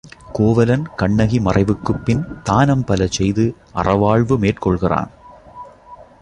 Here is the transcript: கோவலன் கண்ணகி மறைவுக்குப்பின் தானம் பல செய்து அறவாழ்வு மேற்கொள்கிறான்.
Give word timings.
கோவலன் 0.33 0.85
கண்ணகி 0.95 1.39
மறைவுக்குப்பின் 1.39 2.23
தானம் 2.43 2.83
பல 2.83 3.07
செய்து 3.07 3.45
அறவாழ்வு 3.75 4.37
மேற்கொள்கிறான். 4.37 5.11